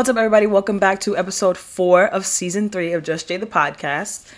[0.00, 0.46] What's up, everybody?
[0.46, 4.32] Welcome back to episode four of season three of Just Jay the podcast.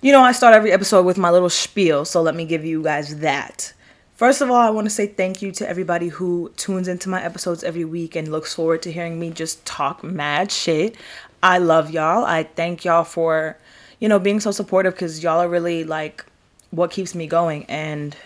[0.00, 2.80] You know, I start every episode with my little spiel, so let me give you
[2.80, 3.72] guys that.
[4.14, 7.20] First of all, I want to say thank you to everybody who tunes into my
[7.20, 10.94] episodes every week and looks forward to hearing me just talk mad shit.
[11.42, 12.24] I love y'all.
[12.24, 13.58] I thank y'all for,
[13.98, 16.24] you know, being so supportive because y'all are really like
[16.70, 17.64] what keeps me going.
[17.64, 18.16] And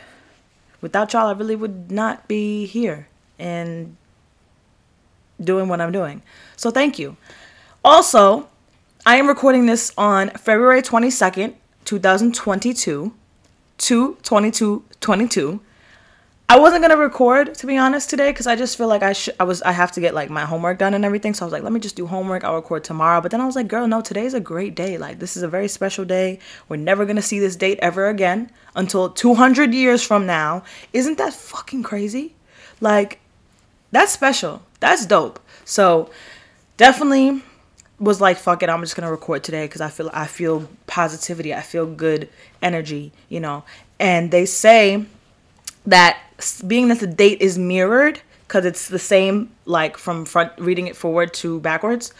[0.82, 3.08] without y'all, I really would not be here.
[3.38, 3.96] And
[5.42, 6.22] doing what I'm doing.
[6.56, 7.16] So thank you.
[7.84, 8.48] Also,
[9.06, 11.54] I am recording this on February 22nd,
[11.84, 13.12] 2022,
[13.76, 15.60] 2 22 22.
[16.46, 19.34] I wasn't gonna record to be honest today because I just feel like I should
[19.40, 21.32] I was I have to get like my homework done and everything.
[21.34, 22.44] So I was like, let me just do homework.
[22.44, 23.20] I'll record tomorrow.
[23.20, 24.98] But then I was like, girl, no, today's a great day.
[24.98, 26.38] Like this is a very special day.
[26.68, 30.64] We're never gonna see this date ever again until 200 years from now.
[30.92, 32.34] Isn't that fucking crazy?
[32.80, 33.20] Like
[33.94, 34.62] that's special.
[34.80, 35.40] That's dope.
[35.64, 36.10] So
[36.76, 37.42] definitely
[38.00, 41.54] was like fuck it i'm just gonna record today because i feel i feel positivity
[41.54, 42.28] i feel good
[42.60, 43.62] energy you know
[44.00, 45.04] and they say
[45.86, 46.18] that
[46.66, 50.96] being that the date is mirrored because it's the same like from front reading it
[50.96, 52.12] forward to backwards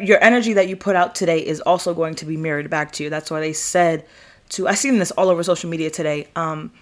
[0.00, 3.04] your energy that you put out today is also going to be mirrored back to
[3.04, 4.02] you that's why they said
[4.48, 6.72] to i seen this all over social media today um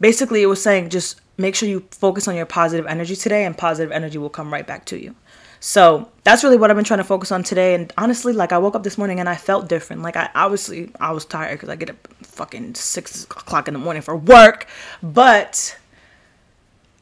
[0.00, 3.56] basically it was saying just make sure you focus on your positive energy today and
[3.56, 5.14] positive energy will come right back to you.
[5.60, 8.58] So that's really what i've been trying to focus on today and honestly like i
[8.58, 10.02] woke up this morning and i felt different.
[10.02, 13.80] Like i obviously i was tired because i get up fucking six o'clock in the
[13.80, 14.66] morning for work
[15.02, 15.78] but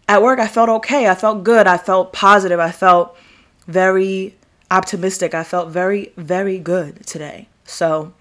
[0.08, 1.08] at work i felt okay.
[1.08, 1.66] I felt good.
[1.66, 2.60] I felt positive.
[2.60, 3.16] I felt
[3.66, 4.34] very
[4.70, 5.34] optimistic.
[5.34, 7.48] I felt very very good today.
[7.64, 8.12] So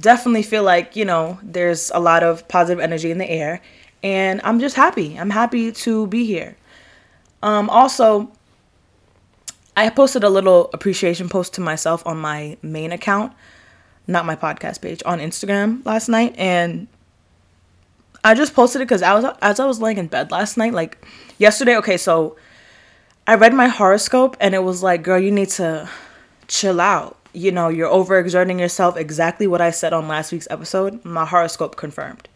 [0.00, 3.60] definitely feel like you know there's a lot of positive energy in the air
[4.04, 5.18] and I'm just happy.
[5.18, 6.56] I'm happy to be here.
[7.42, 8.30] Um, also,
[9.76, 13.32] I posted a little appreciation post to myself on my main account,
[14.06, 16.86] not my podcast page, on Instagram last night, and
[18.22, 20.74] I just posted it because I was as I was laying in bed last night,
[20.74, 21.04] like
[21.38, 21.76] yesterday.
[21.78, 22.36] Okay, so
[23.26, 25.88] I read my horoscope and it was like, girl, you need to
[26.46, 27.18] chill out.
[27.32, 28.96] You know, you're overexerting yourself.
[28.96, 31.04] Exactly what I said on last week's episode.
[31.04, 32.28] My horoscope confirmed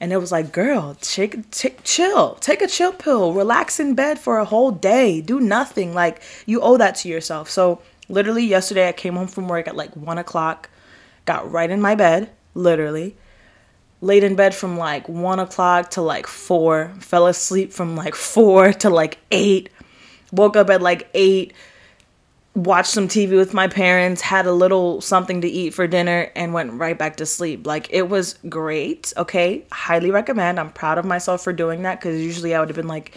[0.00, 4.18] and it was like, girl, take, take, chill, take a chill pill, relax in bed
[4.18, 5.92] for a whole day, do nothing.
[5.92, 7.50] Like you owe that to yourself.
[7.50, 10.70] So literally yesterday, I came home from work at like one o'clock,
[11.24, 13.16] got right in my bed, literally,
[14.00, 18.72] laid in bed from like one o'clock to like four, fell asleep from like four
[18.74, 19.68] to like eight,
[20.30, 21.52] woke up at like eight
[22.58, 26.52] watched some TV with my parents, had a little something to eat for dinner, and
[26.52, 27.66] went right back to sleep.
[27.66, 29.12] Like it was great.
[29.16, 30.58] Okay, highly recommend.
[30.58, 33.16] I'm proud of myself for doing that because usually I would have been like,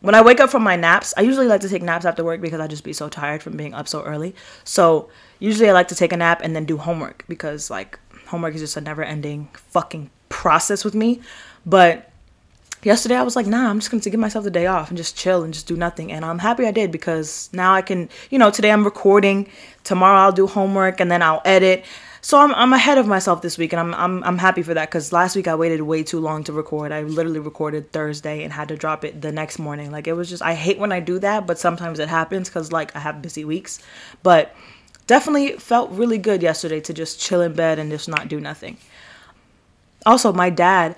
[0.00, 2.40] when I wake up from my naps, I usually like to take naps after work
[2.40, 4.34] because I just be so tired from being up so early.
[4.62, 5.10] So
[5.40, 8.60] usually I like to take a nap and then do homework because like homework is
[8.60, 11.22] just a never ending fucking process with me.
[11.64, 12.12] But
[12.86, 14.96] yesterday I was like, nah, I'm just going to give myself the day off and
[14.96, 16.12] just chill and just do nothing.
[16.12, 19.48] And I'm happy I did because now I can, you know, today I'm recording,
[19.82, 21.84] tomorrow I'll do homework and then I'll edit.
[22.20, 24.88] So I'm, I'm ahead of myself this week and I'm, I'm, I'm happy for that
[24.88, 26.92] because last week I waited way too long to record.
[26.92, 29.90] I literally recorded Thursday and had to drop it the next morning.
[29.90, 32.70] Like it was just, I hate when I do that, but sometimes it happens because
[32.70, 33.80] like I have busy weeks.
[34.22, 34.54] But
[35.08, 38.76] definitely felt really good yesterday to just chill in bed and just not do nothing.
[40.04, 40.94] Also, my dad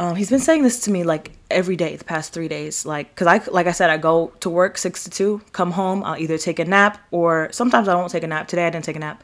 [0.00, 3.14] um, he's been saying this to me like every day the past three days like
[3.14, 6.16] because i like i said i go to work six to two come home i'll
[6.16, 8.48] either take a nap or sometimes i won't take a nap.
[8.48, 9.22] Today i didn't take a nap.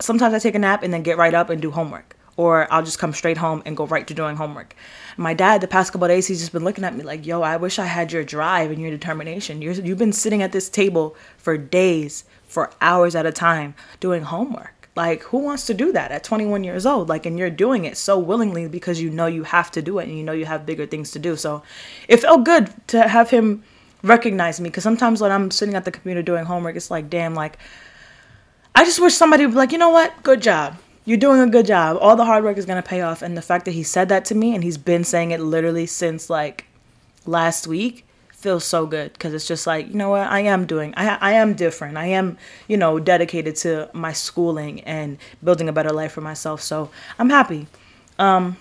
[0.00, 2.84] Sometimes i take a nap and then get right up and do homework or i'll
[2.84, 4.76] just come straight home and go right to doing homework.
[5.16, 7.56] My dad the past couple days he's just been looking at me like yo i
[7.56, 9.60] wish i had your drive and your determination.
[9.62, 14.22] You're, you've been sitting at this table for days for hours at a time doing
[14.22, 17.08] homework like, who wants to do that at 21 years old?
[17.08, 20.08] Like, and you're doing it so willingly because you know you have to do it
[20.08, 21.36] and you know you have bigger things to do.
[21.36, 21.62] So
[22.06, 23.64] it felt good to have him
[24.02, 27.34] recognize me because sometimes when I'm sitting at the computer doing homework, it's like, damn,
[27.34, 27.58] like,
[28.74, 30.22] I just wish somebody would be like, you know what?
[30.22, 30.76] Good job.
[31.04, 31.98] you're doing a good job.
[32.00, 33.22] All the hard work is going to pay off.
[33.22, 35.86] And the fact that he said that to me and he's been saying it literally
[35.86, 36.66] since like
[37.26, 38.03] last week
[38.44, 41.32] feels so good because it's just like, you know what, I am doing, I, I
[41.32, 41.96] am different.
[41.96, 42.36] I am,
[42.68, 46.60] you know, dedicated to my schooling and building a better life for myself.
[46.60, 47.66] So I'm happy.
[48.18, 48.58] Um,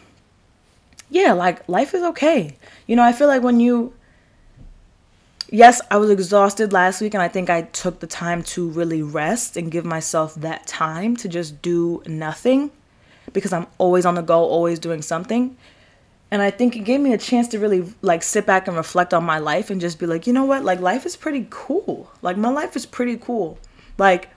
[1.09, 2.56] yeah, like life is okay.
[2.88, 3.91] You know, I feel like when you,
[5.50, 9.03] yes, I was exhausted last week, and I think I took the time to really
[9.03, 12.71] rest and give myself that time to just do nothing
[13.33, 15.57] because I'm always on the go, always doing something.
[16.33, 19.13] And I think it gave me a chance to really like sit back and reflect
[19.13, 20.63] on my life and just be like, you know what?
[20.63, 22.09] Like life is pretty cool.
[22.24, 23.59] Like my life is pretty cool.
[24.00, 24.30] Like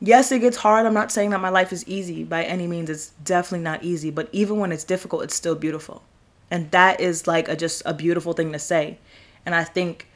[0.00, 0.86] yes, it gets hard.
[0.86, 2.88] I'm not saying that my life is easy by any means.
[2.88, 6.02] It's definitely not easy, but even when it's difficult, it's still beautiful.
[6.50, 8.96] And that is like a just a beautiful thing to say.
[9.44, 10.08] And I think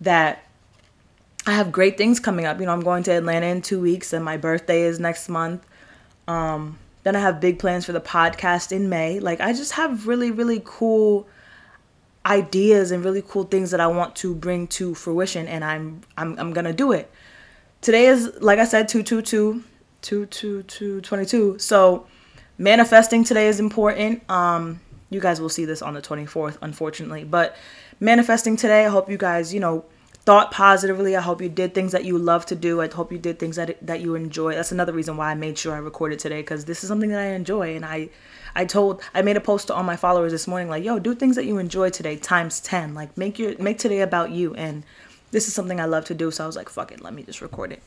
[0.00, 0.42] that
[1.46, 2.58] I have great things coming up.
[2.60, 5.66] You know, I'm going to Atlanta in two weeks, and my birthday is next month.
[6.26, 9.18] Um, then I have big plans for the podcast in May.
[9.20, 11.26] Like, I just have really, really cool
[12.24, 16.38] ideas and really cool things that I want to bring to fruition, and I'm I'm
[16.38, 17.10] I'm gonna do it.
[17.80, 19.64] Today is like I said, two two two,
[20.00, 21.58] two two two twenty two.
[21.58, 22.06] So
[22.58, 24.28] manifesting today is important.
[24.30, 27.54] Um, you guys will see this on the 24th, unfortunately, but
[28.00, 28.86] manifesting today.
[28.86, 29.84] I hope you guys, you know,
[30.24, 31.16] thought positively.
[31.16, 32.80] I hope you did things that you love to do.
[32.80, 34.54] I hope you did things that that you enjoy.
[34.54, 37.18] That's another reason why I made sure I recorded today because this is something that
[37.18, 38.10] I enjoy and I
[38.54, 41.14] I told I made a post to all my followers this morning like, "Yo, do
[41.14, 42.94] things that you enjoy today times 10.
[42.94, 44.84] Like make your make today about you." And
[45.32, 47.24] this is something I love to do, so I was like, "Fuck it, let me
[47.24, 47.82] just record it."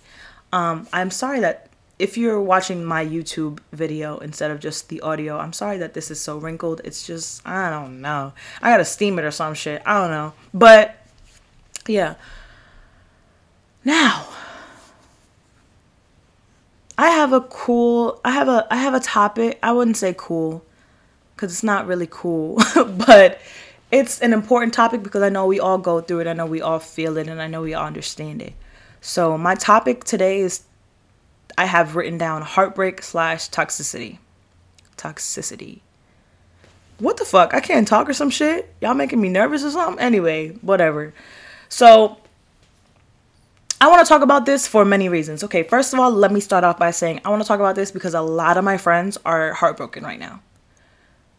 [0.52, 5.38] Um I'm sorry that if you're watching my YouTube video instead of just the audio,
[5.38, 6.82] I'm sorry that this is so wrinkled.
[6.84, 8.34] It's just I don't know.
[8.62, 9.82] I gotta steam it or some shit.
[9.86, 10.34] I don't know.
[10.54, 10.98] But
[11.88, 12.16] yeah.
[13.84, 14.28] Now
[16.98, 19.60] I have a cool I have a I have a topic.
[19.62, 20.64] I wouldn't say cool
[21.38, 22.62] cuz it's not really cool,
[23.08, 23.40] but
[23.92, 26.28] it's an important topic because I know we all go through it.
[26.28, 28.54] I know we all feel it and I know we all understand it.
[29.02, 30.64] So my topic today is
[31.58, 34.18] I have written down heartbreak slash toxicity.
[34.98, 35.82] Toxicity.
[37.00, 37.54] What the fuck?
[37.54, 38.74] I can't talk or some shit?
[38.82, 40.04] Y'all making me nervous or something?
[40.04, 41.14] Anyway, whatever.
[41.70, 42.18] So,
[43.82, 45.44] I want to talk about this for many reasons.
[45.44, 47.76] Okay, first of all, let me start off by saying I want to talk about
[47.76, 50.42] this because a lot of my friends are heartbroken right now.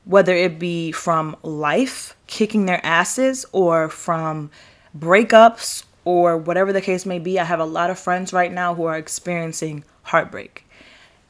[0.04, 4.50] Whether it be from life kicking their asses or from
[4.96, 8.74] breakups or whatever the case may be, I have a lot of friends right now
[8.74, 10.64] who are experiencing heartbreak.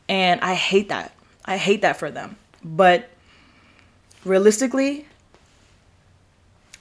[0.08, 1.14] And I hate that.
[1.44, 2.37] I hate that for them.
[2.62, 3.08] But
[4.25, 5.06] realistically,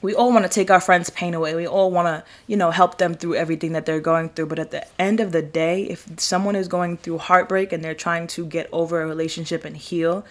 [0.06, 1.56] we all want to take our friends' pain away.
[1.56, 4.46] We all want to, you know, help them through everything that they're going through.
[4.46, 7.96] But at the end of the day, if someone is going through heartbreak and they're
[7.96, 10.24] trying to get over a relationship and heal,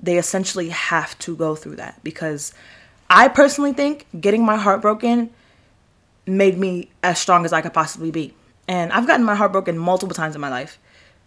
[0.00, 2.02] they essentially have to go through that.
[2.02, 2.54] Because
[3.10, 5.30] I personally think getting my heart broken
[6.26, 8.34] made me as strong as I could possibly be.
[8.66, 10.78] And I've gotten my heart broken multiple times in my life.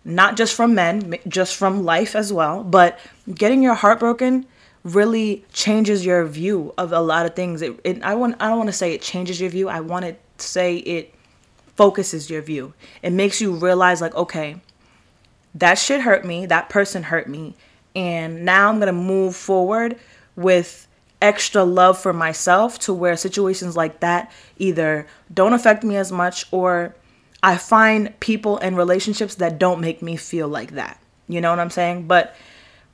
[0.03, 2.63] Not just from men, just from life as well.
[2.63, 2.99] But
[3.31, 4.47] getting your heart broken
[4.83, 7.61] really changes your view of a lot of things.
[7.61, 9.69] It, it I want I don't want to say it changes your view.
[9.69, 11.13] I want to say it
[11.75, 12.73] focuses your view.
[13.01, 14.57] It makes you realize like, okay,
[15.55, 17.55] that shit hurt me, that person hurt me,
[17.95, 19.97] and now I'm to move forward
[20.35, 20.87] with
[21.21, 26.45] extra love for myself to where situations like that either don't affect me as much
[26.51, 26.93] or
[27.41, 30.99] I find people and relationships that don't make me feel like that.
[31.29, 32.07] You know what I'm saying?
[32.07, 32.35] But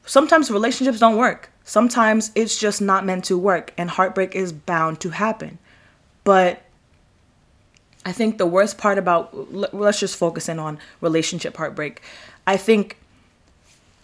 [0.05, 1.51] sometimes relationships don't work.
[1.69, 5.59] Sometimes it's just not meant to work and heartbreak is bound to happen.
[6.23, 6.63] But
[8.03, 12.01] I think the worst part about let's just focus in on relationship heartbreak.
[12.47, 12.97] I think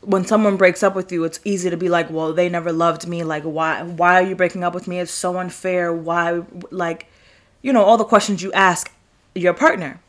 [0.01, 3.07] when someone breaks up with you, it's easy to be like, "Well, they never loved
[3.07, 3.23] me.
[3.23, 4.99] Like, why why are you breaking up with me?
[4.99, 5.91] It's so unfair.
[5.91, 7.07] Why like
[7.63, 8.91] you know, all the questions you ask
[9.33, 9.99] your partner."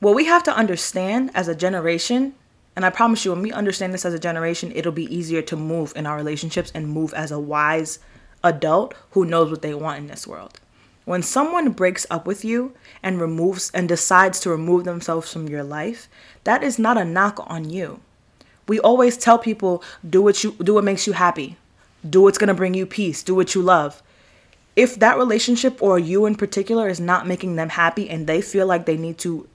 [0.00, 2.34] What we have to understand as a generation
[2.76, 5.56] and I promise you, when we understand this as a generation, it'll be easier to
[5.56, 7.98] move in our relationships and move as a wise
[8.44, 10.60] adult who knows what they want in this world.
[11.06, 15.64] When someone breaks up with you and removes and decides to remove themselves from your
[15.64, 16.08] life,
[16.44, 18.00] that is not a knock on you.
[18.68, 21.56] We always tell people do what you do what makes you happy.
[22.08, 23.22] Do what's going to bring you peace.
[23.22, 24.02] Do what you love.
[24.74, 28.66] If that relationship or you in particular is not making them happy and they feel
[28.66, 29.48] like they need to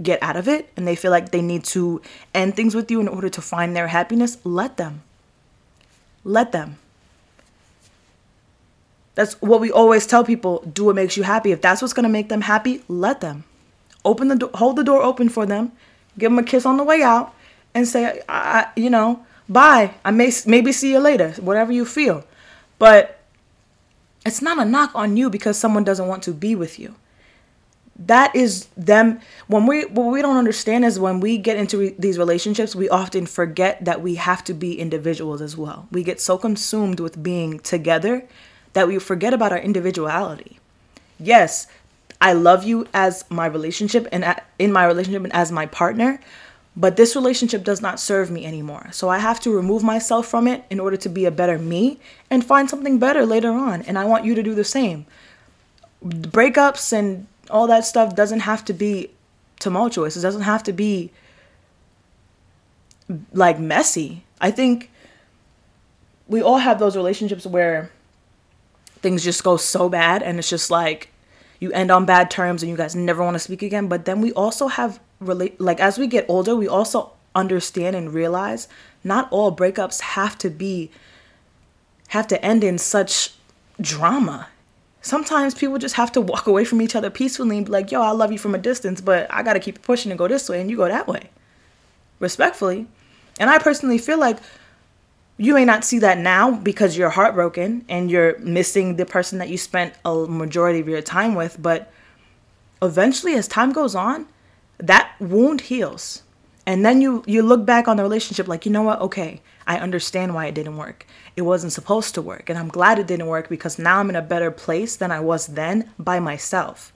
[0.00, 2.00] get out of it and they feel like they need to
[2.34, 5.02] end things with you in order to find their happiness, let them.
[6.24, 6.78] Let them.
[9.14, 11.52] That's what we always tell people do what makes you happy.
[11.52, 13.44] If that's what's going to make them happy, let them.
[14.04, 15.72] Open the door, hold the door open for them,
[16.18, 17.34] give them a kiss on the way out,
[17.74, 19.94] and say, I, I, you know, bye.
[20.04, 22.24] I may maybe see you later, whatever you feel.
[22.78, 23.20] But
[24.24, 26.94] it's not a knock on you because someone doesn't want to be with you.
[27.98, 29.20] That is them.
[29.48, 32.88] When we what we don't understand is when we get into re- these relationships, we
[32.88, 35.88] often forget that we have to be individuals as well.
[35.92, 38.24] We get so consumed with being together
[38.72, 40.58] that we forget about our individuality.
[41.20, 41.66] Yes,
[42.20, 44.24] I love you as my relationship and
[44.58, 46.18] in my relationship and as my partner,
[46.74, 48.88] but this relationship does not serve me anymore.
[48.92, 52.00] So I have to remove myself from it in order to be a better me
[52.30, 53.82] and find something better later on.
[53.82, 55.04] And I want you to do the same.
[56.02, 59.10] Breakups and all that stuff doesn't have to be
[59.58, 60.16] tumultuous.
[60.16, 61.10] It doesn't have to be
[63.32, 64.24] like messy.
[64.40, 64.90] I think
[66.26, 67.90] we all have those relationships where
[69.00, 71.10] things just go so bad and it's just like
[71.60, 73.88] you end on bad terms and you guys never want to speak again.
[73.88, 78.12] But then we also have relate like as we get older, we also understand and
[78.12, 78.68] realize
[79.04, 80.90] not all breakups have to be
[82.08, 83.34] have to end in such
[83.80, 84.48] drama.
[85.02, 88.00] Sometimes people just have to walk away from each other peacefully and be like, yo,
[88.00, 90.60] I love you from a distance, but I gotta keep pushing and go this way
[90.60, 91.30] and you go that way.
[92.20, 92.86] Respectfully.
[93.40, 94.38] And I personally feel like
[95.38, 99.48] you may not see that now because you're heartbroken and you're missing the person that
[99.48, 101.92] you spent a majority of your time with, but
[102.80, 104.26] eventually as time goes on,
[104.78, 106.22] that wound heals.
[106.64, 109.00] And then you you look back on the relationship like, you know what?
[109.00, 111.06] Okay, I understand why it didn't work.
[111.34, 114.16] It wasn't supposed to work, and I'm glad it didn't work because now I'm in
[114.16, 116.92] a better place than I was then by myself.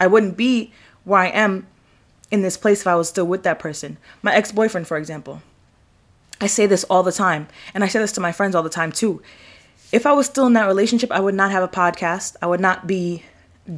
[0.00, 0.72] I wouldn't be
[1.04, 1.66] where I am
[2.30, 3.98] in this place if I was still with that person.
[4.22, 5.42] My ex-boyfriend, for example.
[6.40, 8.68] I say this all the time, and I say this to my friends all the
[8.68, 9.22] time too.
[9.90, 12.36] If I was still in that relationship, I would not have a podcast.
[12.42, 13.22] I would not be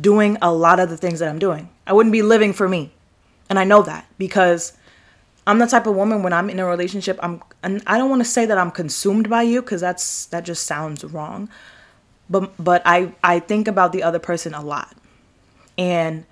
[0.00, 1.68] doing a lot of the things that I'm doing.
[1.86, 2.92] I wouldn't be living for me.
[3.48, 4.72] And I know that because
[5.48, 8.20] I'm the type of woman when I'm in a relationship, I'm and I don't want
[8.20, 11.48] to say that I'm consumed by you cuz that's that just sounds wrong.
[12.28, 14.94] But but I I think about the other person a lot.
[15.78, 16.26] And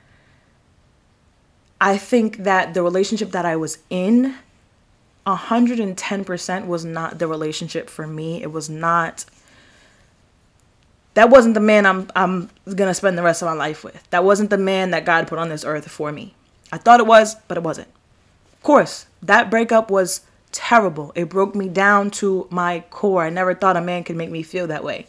[1.81, 4.35] I think that the relationship that I was in
[5.27, 8.43] 110% was not the relationship for me.
[8.43, 9.25] It was not
[11.15, 14.09] that wasn't the man I'm I'm going to spend the rest of my life with.
[14.11, 16.35] That wasn't the man that God put on this earth for me.
[16.71, 17.89] I thought it was, but it wasn't.
[18.67, 21.13] Course, that breakup was terrible.
[21.15, 23.23] It broke me down to my core.
[23.23, 25.07] I never thought a man could make me feel that way.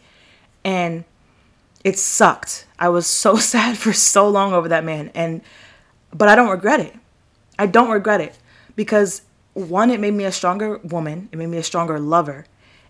[0.63, 1.05] And
[1.83, 2.67] it sucked.
[2.77, 5.41] I was so sad for so long over that man and
[6.13, 6.93] but I don't regret it.
[7.57, 8.37] I don't regret it
[8.75, 9.23] because
[9.55, 12.45] one it made me a stronger woman, it made me a stronger lover.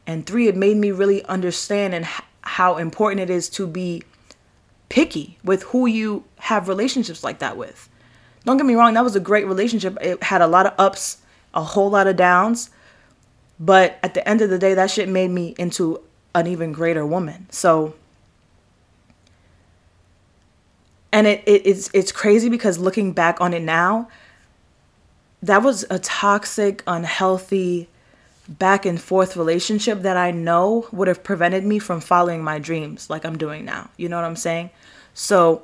[0.05, 2.05] And three, it made me really understand and
[2.41, 4.03] how important it is to be
[4.89, 7.88] picky with who you have relationships like that with.
[8.48, 9.98] Don't get me wrong, that was a great relationship.
[10.00, 11.18] It had a lot of ups,
[11.54, 12.70] a whole lot of downs.
[13.60, 16.00] But at the end of the day, that shit made me into
[16.34, 17.48] an even greater woman.
[17.50, 17.96] So
[21.12, 24.08] and it, it it's it's crazy because looking back on it now,
[25.44, 27.89] that was a toxic, unhealthy,
[28.48, 33.10] back and forth relationship that I know would have prevented me from following my dreams
[33.10, 33.89] like I'm doing now.
[33.98, 34.70] You know what I'm saying?
[35.13, 35.63] So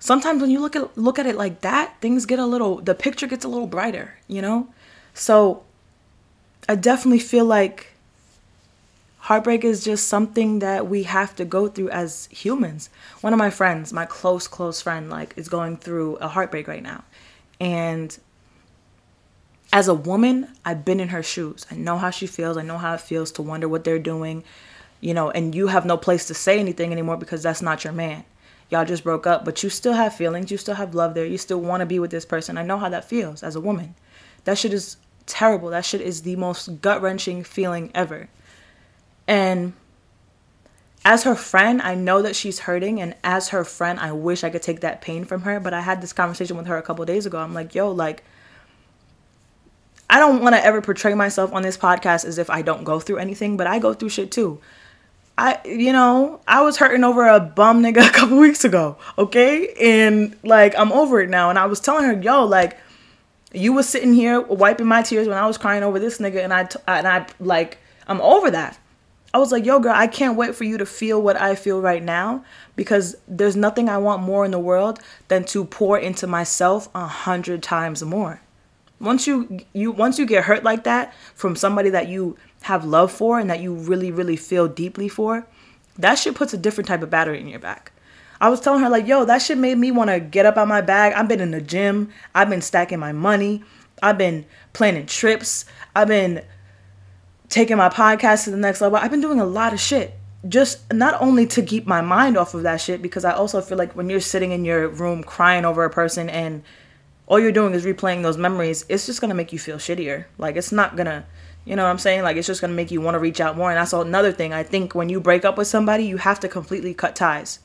[0.00, 2.94] sometimes when you look at look at it like that, things get a little the
[2.94, 4.68] picture gets a little brighter, you know?
[5.14, 5.62] So
[6.68, 7.92] I definitely feel like
[9.18, 12.88] heartbreak is just something that we have to go through as humans.
[13.20, 16.82] One of my friends, my close close friend like is going through a heartbreak right
[16.82, 17.04] now.
[17.60, 18.16] And
[19.72, 21.66] as a woman, I've been in her shoes.
[21.70, 22.56] I know how she feels.
[22.56, 24.44] I know how it feels to wonder what they're doing,
[25.00, 27.92] you know, and you have no place to say anything anymore because that's not your
[27.92, 28.24] man
[28.70, 31.38] y'all just broke up, but you still have feelings, you still have love there, you
[31.38, 32.58] still want to be with this person.
[32.58, 33.94] I know how that feels as a woman.
[34.44, 34.96] That shit is
[35.26, 35.70] terrible.
[35.70, 38.28] That shit is the most gut wrenching feeling ever.
[39.26, 39.74] And
[41.04, 44.50] as her friend, I know that she's hurting, and as her friend, I wish I
[44.50, 45.60] could take that pain from her.
[45.60, 47.38] But I had this conversation with her a couple days ago.
[47.38, 48.24] I'm like, yo, like,
[50.10, 52.98] I don't want to ever portray myself on this podcast as if I don't go
[52.98, 54.60] through anything, but I go through shit too.
[55.38, 59.72] I, you know, I was hurting over a bum nigga a couple weeks ago, okay?
[59.80, 61.48] And like, I'm over it now.
[61.48, 62.76] And I was telling her, yo, like,
[63.52, 66.52] you was sitting here wiping my tears when I was crying over this nigga, and
[66.52, 67.78] I, t- and I, like,
[68.08, 68.78] I'm over that.
[69.32, 71.80] I was like, yo, girl, I can't wait for you to feel what I feel
[71.80, 76.26] right now because there's nothing I want more in the world than to pour into
[76.26, 78.40] myself a hundred times more.
[79.00, 82.36] Once you you once you get hurt like that from somebody that you
[82.68, 85.46] have love for and that you really, really feel deeply for,
[85.98, 87.92] that shit puts a different type of battery in your back.
[88.40, 90.68] I was telling her, like, yo, that shit made me want to get up on
[90.68, 91.12] my bag.
[91.12, 93.64] I've been in the gym, I've been stacking my money.
[94.02, 95.64] I've been planning trips.
[95.94, 96.44] I've been
[97.48, 98.98] taking my podcast to the next level.
[98.98, 100.14] I've been doing a lot of shit.
[100.48, 103.76] Just not only to keep my mind off of that shit, because I also feel
[103.76, 106.62] like when you're sitting in your room crying over a person and
[107.26, 110.26] all you're doing is replaying those memories, it's just gonna make you feel shittier.
[110.38, 111.26] Like it's not gonna
[111.68, 112.22] you know what I'm saying?
[112.22, 113.70] Like it's just gonna make you want to reach out more.
[113.70, 114.54] And that's another thing.
[114.54, 117.58] I think when you break up with somebody, you have to completely cut ties.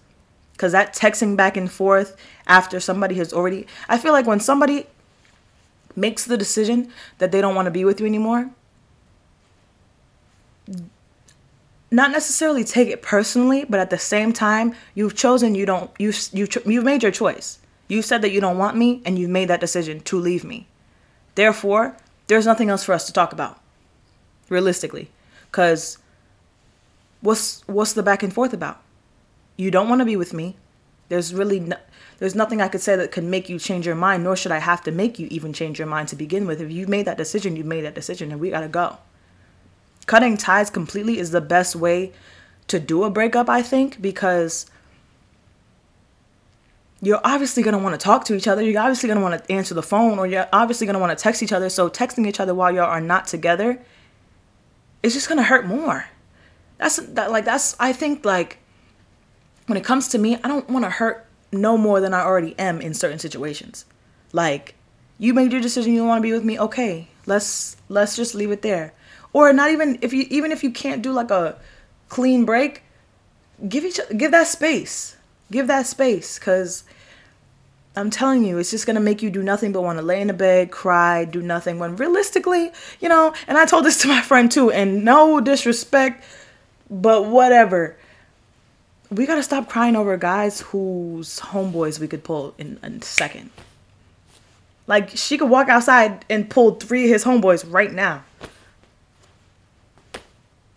[0.57, 4.87] Cause that texting back and forth after somebody has already I feel like when somebody
[5.95, 8.51] makes the decision that they don't want to be with you anymore,
[11.89, 16.11] not necessarily take it personally, but at the same time, you've chosen you don't you
[16.33, 17.57] you you've made your choice.
[17.87, 20.67] You said that you don't want me and you've made that decision to leave me.
[21.35, 21.95] Therefore,
[22.27, 23.62] there's nothing else for us to talk about.
[24.49, 25.09] Realistically,
[25.51, 25.97] cuz
[27.21, 28.81] what's what's the back and forth about?
[29.55, 30.55] You don't want to be with me.
[31.09, 31.77] There's really no,
[32.19, 34.59] there's nothing I could say that could make you change your mind, nor should I
[34.59, 36.61] have to make you even change your mind to begin with.
[36.61, 38.97] If you made that decision, you made that decision and we got to go
[40.05, 42.11] cutting ties completely is the best way
[42.67, 44.65] to do a breakup, I think, because
[47.01, 48.61] you're obviously going to want to talk to each other.
[48.61, 51.17] You're obviously going to want to answer the phone or you're obviously going to want
[51.17, 51.69] to text each other.
[51.69, 53.81] So, texting each other while y'all are not together
[55.03, 56.05] is just to hurt more.
[56.77, 58.57] That's that, like, that's, I think, like,
[59.67, 62.57] when it comes to me, I don't want to hurt no more than I already
[62.57, 63.85] am in certain situations.
[64.31, 64.75] Like,
[65.19, 68.33] you made your decision, you don't want to be with me, okay, let's, let's just
[68.33, 68.93] leave it there
[69.33, 71.57] or not even if you even if you can't do like a
[72.07, 72.83] clean break
[73.67, 75.17] give each give that space
[75.51, 76.83] give that space because
[77.95, 80.27] i'm telling you it's just gonna make you do nothing but want to lay in
[80.27, 84.21] the bed cry do nothing when realistically you know and i told this to my
[84.21, 86.23] friend too and no disrespect
[86.93, 87.97] but whatever.
[89.09, 93.49] We gotta stop crying over guys whose homeboys we could pull in a second.
[94.87, 98.23] Like she could walk outside and pull three of his homeboys right now.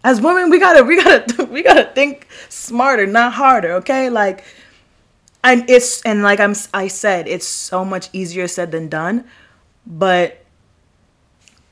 [0.04, 4.10] As women we gotta we gotta we gotta think smarter not harder okay?
[4.10, 4.44] Like
[5.46, 9.24] and it's and like i'm i said it's so much easier said than done
[9.86, 10.44] but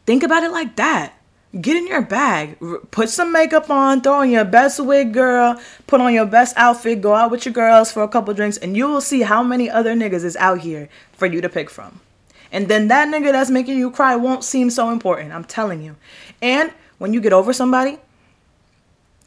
[0.06, 1.14] think about it like that
[1.60, 2.56] get in your bag
[2.90, 7.00] put some makeup on throw on your best wig girl put on your best outfit
[7.00, 9.68] go out with your girls for a couple drinks and you will see how many
[9.68, 12.00] other niggas is out here for you to pick from
[12.50, 15.96] and then that nigga that's making you cry won't seem so important i'm telling you
[16.40, 17.98] and when you get over somebody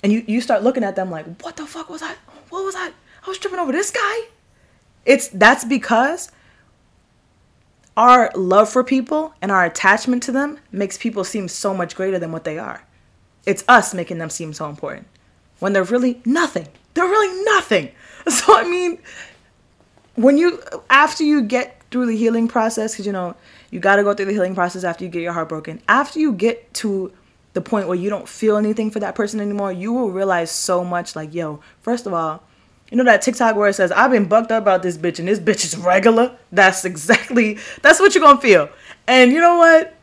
[0.04, 2.16] and you, you start looking at them like, what the fuck was I?
[2.50, 2.88] What was I?
[2.88, 4.18] I was tripping over this guy.
[5.08, 6.30] It's that's because
[7.96, 12.20] our love for people and our attachment to them makes people seem so much greater
[12.20, 12.84] than what they are.
[13.46, 15.08] It's us making them seem so important
[15.60, 16.68] when they're really nothing.
[16.94, 17.90] They're really nothing.
[18.28, 19.00] So I mean,
[20.16, 23.38] when you after you get through the healing process, because you know
[23.72, 25.82] you got to go through the healing process after you get your heart broken.
[25.88, 27.14] After you get to
[27.54, 30.84] the point where you don't feel anything for that person anymore, you will realize so
[30.84, 32.44] much like, yo, first of all,
[32.92, 35.28] you know that TikTok where it says, I've been bucked up about this bitch and
[35.28, 36.38] this bitch is regular?
[36.52, 38.70] That's exactly, that's what you're gonna feel.
[39.08, 39.94] And you know what?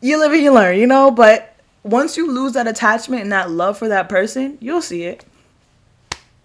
[0.00, 1.10] You live and you learn, you know?
[1.10, 5.24] But once you lose that attachment and that love for that person, you'll see it.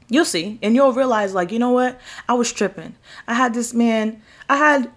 [0.10, 0.60] You'll see.
[0.62, 2.00] And you'll realize, like, you know what?
[2.28, 2.96] I was tripping.
[3.28, 4.92] I had this man, I had,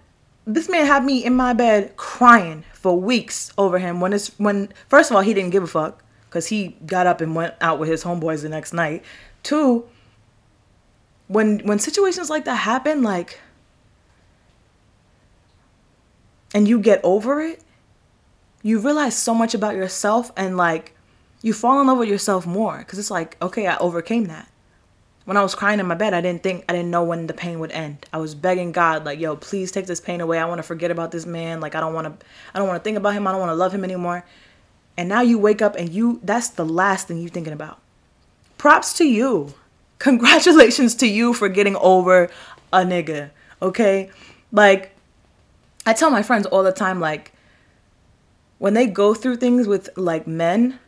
[0.47, 4.69] this man had me in my bed crying for weeks over him when it's when
[4.91, 7.79] first of all he didn't give a fuck because he got up and went out
[7.79, 9.03] with his homeboys the next night.
[9.43, 9.87] Two,
[11.35, 13.41] when when situations like that happen, like
[16.55, 17.63] and you get over it,
[18.63, 20.97] you realize so much about yourself and like
[21.43, 24.49] you fall in love with yourself more because it's like okay i overcame that
[25.25, 27.35] when I was crying in my bed, I didn't think, I didn't know when the
[27.35, 28.07] pain would end.
[28.13, 30.39] I was begging God, like, yo, please take this pain away.
[30.39, 31.61] I want to forget about this man.
[31.61, 33.27] Like, I don't want to, I don't want to think about him.
[33.27, 34.25] I don't want to love him anymore.
[34.99, 37.81] And now you wake up and you, that's the last thing you're thinking about.
[38.59, 39.55] Props to you.
[40.05, 42.29] Congratulations to you for getting over
[42.75, 43.31] a nigga.
[43.63, 44.11] Okay.
[44.53, 44.95] Like,
[45.87, 47.33] I tell my friends all the time, like,
[48.59, 50.79] when they go through things with like men,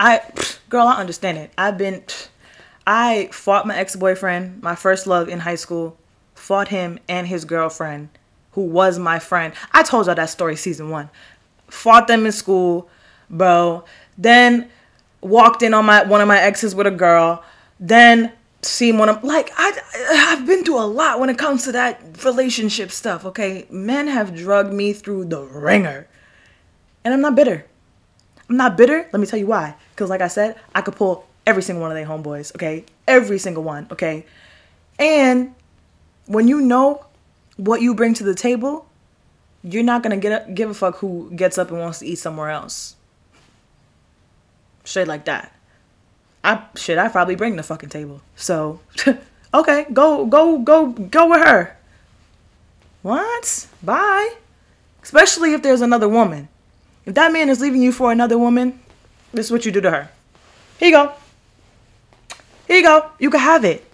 [0.00, 0.22] I,
[0.68, 1.52] girl, I understand it.
[1.56, 2.02] I've been,
[2.88, 5.96] I fought my ex boyfriend, my first love in high school,
[6.34, 8.08] fought him and his girlfriend,
[8.54, 9.54] who was my friend.
[9.72, 11.08] I told y'all that story season one.
[11.68, 12.88] Fought them in school,
[13.30, 13.84] bro.
[14.18, 14.68] Then
[15.20, 17.44] walked in on my one of my exes with a girl.
[17.78, 19.78] Then seen one of like I
[20.30, 23.24] I've been through a lot when it comes to that relationship stuff.
[23.24, 26.08] Okay, men have drugged me through the ringer,
[27.04, 27.66] and I'm not bitter.
[28.48, 29.08] I'm not bitter.
[29.12, 29.76] Let me tell you why.
[29.94, 32.84] Because like I said, I could pull every single one of their homeboys, okay?
[33.06, 34.26] Every single one, okay?
[34.98, 35.54] And
[36.26, 37.06] when you know
[37.56, 38.86] what you bring to the table,
[39.62, 42.16] you're not gonna get a, give a fuck who gets up and wants to eat
[42.16, 42.96] somewhere else.
[44.84, 45.54] Shit like that.
[46.42, 48.22] I shit, I probably bring the fucking table.
[48.36, 48.80] So,
[49.54, 51.76] okay, go, go, go, go with her.
[53.02, 53.66] What?
[53.82, 54.34] Bye.
[55.02, 56.48] Especially if there's another woman.
[57.06, 58.80] If that man is leaving you for another woman,
[59.32, 60.10] this is what you do to her.
[60.78, 61.12] Here you go.
[62.66, 63.10] Here you go.
[63.18, 63.84] You can have it.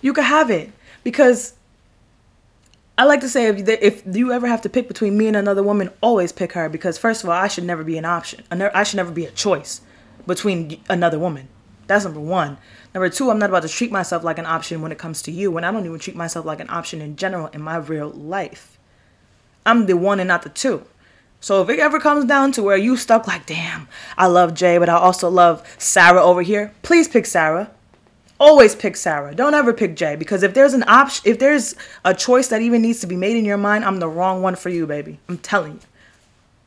[0.00, 0.70] You can have it
[1.02, 1.54] because
[2.96, 5.62] I like to say if if you ever have to pick between me and another
[5.62, 8.42] woman, always pick her because first of all, I should never be an option.
[8.50, 9.80] I should never be a choice
[10.26, 11.48] between another woman.
[11.88, 12.58] That's number one.
[12.94, 15.32] Number two, I'm not about to treat myself like an option when it comes to
[15.32, 18.10] you, when I don't even treat myself like an option in general in my real
[18.10, 18.78] life.
[19.66, 20.84] I'm the one and not the two.
[21.40, 24.76] So if it ever comes down to where you stuck like, damn, I love Jay,
[24.76, 27.70] but I also love Sarah over here, please pick Sarah.
[28.38, 29.34] Always pick Sarah.
[29.34, 31.74] Don't ever pick Jay because if there's an option, if there's
[32.04, 34.56] a choice that even needs to be made in your mind, I'm the wrong one
[34.56, 35.20] for you, baby.
[35.28, 35.80] I'm telling you.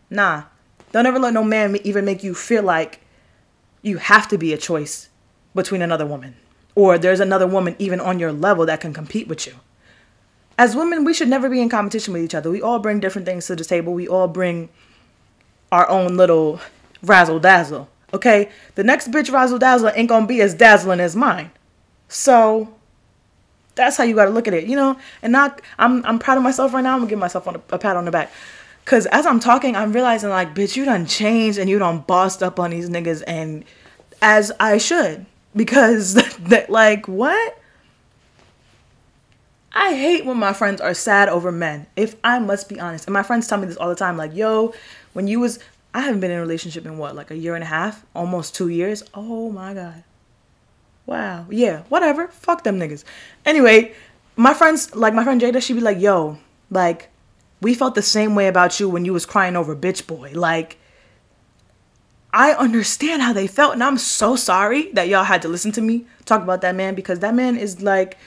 [0.09, 0.43] Nah.
[0.91, 2.99] Don't ever let no man even make you feel like
[3.81, 5.09] you have to be a choice
[5.53, 6.35] between another woman
[6.75, 9.55] or there's another woman even on your level that can compete with you.
[10.57, 12.49] As women, we should never be in competition with each other.
[12.49, 13.93] We all bring different things to the table.
[13.93, 14.69] We all bring
[15.71, 16.59] our own little
[17.01, 17.89] razzle dazzle.
[18.13, 18.49] Okay?
[18.75, 21.51] The next bitch razzle dazzle ain't gonna be as dazzling as mine.
[22.09, 22.73] So
[23.75, 24.97] that's how you gotta look at it, you know?
[25.21, 26.93] And not I'm I'm proud of myself right now.
[26.93, 28.31] I'm gonna give myself a, a pat on the back.
[28.85, 32.43] Cause as I'm talking, I'm realizing like, bitch, you done changed and you done bossed
[32.43, 33.63] up on these niggas and
[34.21, 37.57] as I should because that like what
[39.73, 41.87] I hate when my friends are sad over men.
[41.95, 44.35] If I must be honest, and my friends tell me this all the time, like,
[44.35, 44.73] yo,
[45.13, 45.59] when you was,
[45.93, 48.53] I haven't been in a relationship in what, like a year and a half, almost
[48.53, 49.03] two years.
[49.13, 50.03] Oh my god,
[51.05, 52.27] wow, yeah, whatever.
[52.27, 53.05] Fuck them niggas.
[53.45, 53.93] Anyway,
[54.35, 56.37] my friends, like my friend Jada, she be like, yo,
[56.69, 57.09] like,
[57.61, 60.77] we felt the same way about you when you was crying over bitch boy, like
[62.33, 65.81] I understand how they felt, and I'm so sorry that y'all had to listen to
[65.81, 68.17] me talk about that man because that man is like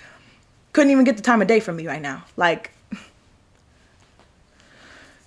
[0.74, 2.24] couldn't even get the time of day from me right now.
[2.36, 2.72] Like,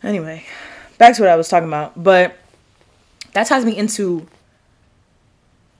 [0.04, 0.46] anyway,
[0.98, 2.02] back to what I was talking about.
[2.02, 2.38] But
[3.34, 4.28] that ties me into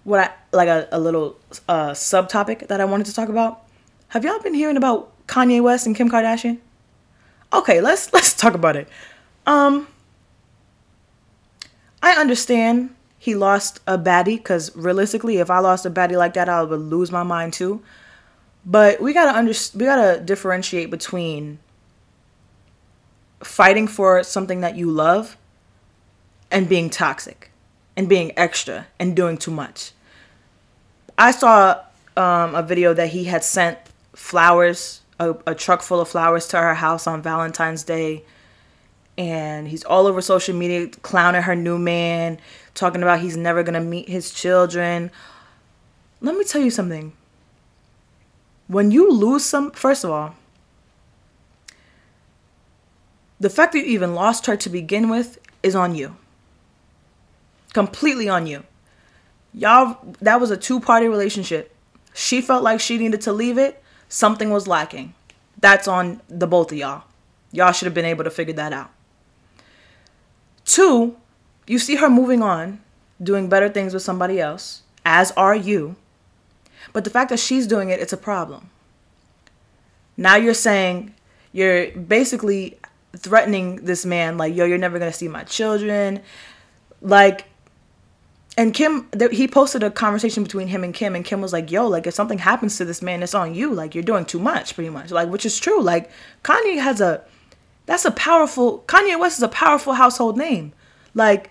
[0.06, 3.64] what I like a, a little uh, subtopic that I wanted to talk about.
[4.10, 6.60] Have y'all been hearing about Kanye West and Kim Kardashian?
[7.52, 8.88] Okay, let's let's talk about it.
[9.46, 9.88] Um
[12.08, 16.48] I understand he lost a baddie because realistically, if I lost a baddie like that,
[16.48, 17.84] I would lose my mind too.
[18.66, 21.60] But we gotta under we gotta differentiate between
[23.44, 25.36] fighting for something that you love
[26.50, 27.52] and being toxic
[27.98, 29.92] and being extra and doing too much.
[31.18, 31.82] I saw
[32.16, 33.80] um, a video that he had sent
[34.14, 38.24] flowers, a, a truck full of flowers to her house on Valentine's Day
[39.18, 42.40] and he's all over social media clowning her new man,
[42.76, 45.12] talking about he's never gonna meet his children.
[46.22, 47.14] Let me tell you something.
[48.68, 50.36] When you lose some, first of all,
[53.40, 56.16] the fact that you even lost her to begin with is on you.
[57.74, 58.64] Completely on you.
[59.54, 61.74] Y'all, that was a two party relationship.
[62.14, 63.84] She felt like she needed to leave it.
[64.10, 65.14] Something was lacking.
[65.60, 67.04] That's on the both of y'all.
[67.52, 68.92] Y'all should have been able to figure that out.
[70.68, 71.16] Two,
[71.66, 72.82] you see her moving on,
[73.24, 75.96] doing better things with somebody else, as are you.
[76.92, 78.70] But the fact that she's doing it, it's a problem.
[80.18, 81.14] Now you're saying,
[81.54, 82.78] you're basically
[83.16, 86.22] threatening this man, like, yo, you're never gonna see my children.
[87.02, 87.46] Like,
[88.58, 91.88] and Kim, he posted a conversation between him and Kim, and Kim was like, yo,
[91.88, 93.74] like, if something happens to this man, it's on you.
[93.74, 95.12] Like, you're doing too much, pretty much.
[95.12, 95.82] Like, which is true.
[95.82, 96.12] Like,
[96.44, 97.24] Kanye has a
[97.88, 100.74] that's a powerful Kanye West is a powerful household name.
[101.16, 101.50] Like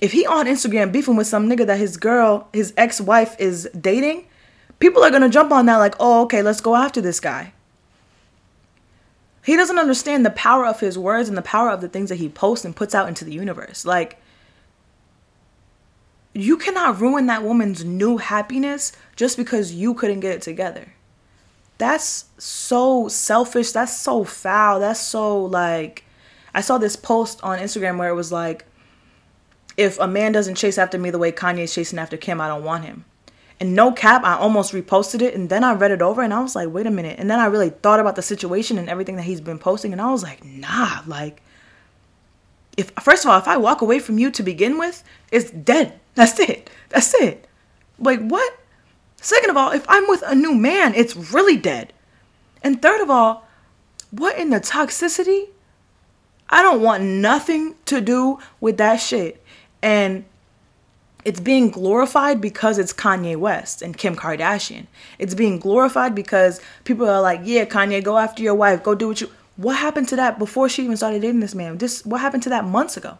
[0.00, 4.26] if he on Instagram beefing with some nigga that his girl, his ex-wife is dating,
[4.78, 7.52] people are going to jump on that like, "Oh, okay, let's go after this guy."
[9.42, 12.16] He doesn't understand the power of his words and the power of the things that
[12.16, 13.84] he posts and puts out into the universe.
[13.86, 14.18] Like
[16.34, 20.92] you cannot ruin that woman's new happiness just because you couldn't get it together
[21.80, 23.72] that's so selfish.
[23.72, 24.80] That's so foul.
[24.80, 26.04] That's so like
[26.54, 28.66] I saw this post on Instagram where it was like
[29.76, 32.64] if a man doesn't chase after me the way Kanye's chasing after Kim, I don't
[32.64, 33.06] want him.
[33.58, 36.40] And no cap, I almost reposted it and then I read it over and I
[36.40, 37.18] was like, wait a minute.
[37.18, 40.00] And then I really thought about the situation and everything that he's been posting and
[40.00, 41.42] I was like, nah, like
[42.76, 45.98] if first of all, if I walk away from you to begin with, it's dead.
[46.14, 46.68] That's it.
[46.90, 47.46] That's it.
[47.98, 48.59] Like what?
[49.20, 51.92] Second of all, if I'm with a new man, it's really dead.
[52.62, 53.46] And third of all,
[54.10, 55.48] what in the toxicity
[56.50, 59.42] I don't want nothing to do with that shit.
[59.82, 60.24] And
[61.24, 64.86] it's being glorified because it's Kanye West and Kim Kardashian.
[65.18, 68.82] It's being glorified because people are like, "Yeah, Kanye, go after your wife.
[68.82, 71.78] Go do what you." What happened to that before she even started dating this man?
[71.78, 73.18] This what happened to that months ago?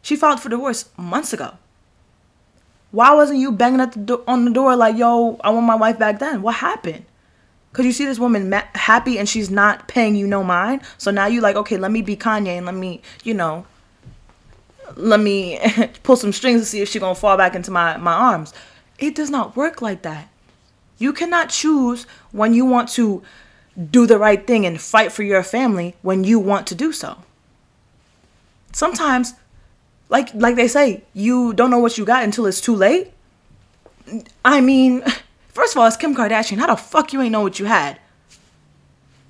[0.00, 1.58] She filed for divorce months ago.
[2.94, 5.74] Why wasn't you banging at the do- on the door like, "Yo, I want my
[5.74, 6.42] wife back then"?
[6.42, 7.04] What happened?
[7.72, 10.80] Cause you see this woman ma- happy and she's not paying you no mind.
[10.96, 13.66] So now you like, okay, let me be Kanye and let me, you know,
[14.94, 15.58] let me
[16.04, 18.54] pull some strings to see if she's gonna fall back into my, my arms.
[19.00, 20.28] It does not work like that.
[20.98, 23.24] You cannot choose when you want to
[23.90, 27.16] do the right thing and fight for your family when you want to do so.
[28.70, 29.34] Sometimes,
[30.08, 33.12] like like they say, you don't know what you got until it's too late.
[34.44, 35.02] I mean,
[35.48, 36.58] first of all, it's Kim Kardashian.
[36.58, 37.98] How the fuck you ain't know what you had?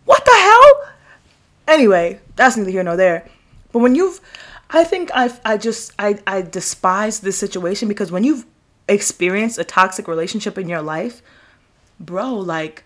[0.04, 0.94] What the hell?
[1.66, 3.26] Anyway, that's neither here nor there.
[3.72, 4.20] But when you've
[4.70, 8.44] I think I I just I I despise this situation because when you've
[8.88, 11.22] experienced a toxic relationship in your life,
[12.00, 12.84] bro, like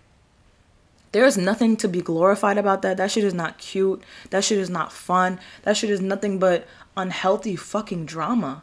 [1.13, 2.99] there's nothing to be glorified about that.
[2.99, 4.03] That shit is not cute.
[4.31, 5.41] That shit is not fun.
[5.63, 6.67] That shit is nothing but
[6.99, 8.63] unhealthy fucking drama.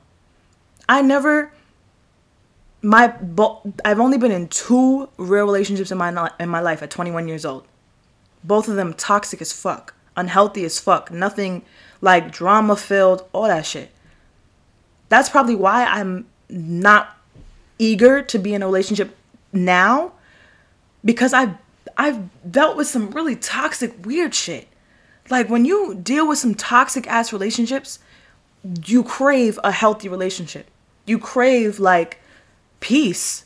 [0.88, 1.52] I never
[2.82, 3.16] my
[3.84, 7.46] I've only been in two real relationships in my in my life at 21 years
[7.46, 7.66] old.
[8.44, 11.12] Both of them toxic as fuck, unhealthy as fuck.
[11.12, 11.64] Nothing
[12.02, 13.90] like drama filled, all that shit.
[15.10, 17.18] That's probably why I'm not
[17.80, 19.16] eager to be in a relationship
[19.52, 20.12] now
[21.04, 21.56] because I've
[21.98, 24.68] I've dealt with some really toxic weird shit.
[25.30, 28.00] Like when you deal with some toxic ass relationships,
[28.86, 30.68] you crave a healthy relationship.
[31.06, 32.20] You crave like
[32.80, 33.46] peace.